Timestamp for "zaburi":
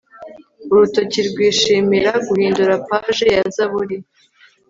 3.55-3.97